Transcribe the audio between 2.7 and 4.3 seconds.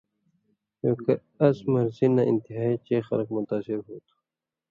چے خلکہ متاثر ہُو تھو